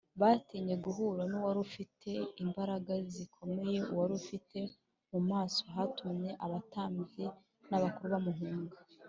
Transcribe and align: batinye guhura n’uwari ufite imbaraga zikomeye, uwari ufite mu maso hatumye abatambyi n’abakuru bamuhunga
batinye 0.21 0.75
guhura 0.85 1.21
n’uwari 1.29 1.59
ufite 1.67 2.11
imbaraga 2.43 2.93
zikomeye, 3.13 3.77
uwari 3.91 4.13
ufite 4.21 4.59
mu 5.11 5.19
maso 5.29 5.61
hatumye 5.75 6.31
abatambyi 6.45 7.25
n’abakuru 7.69 8.09
bamuhunga 8.15 8.75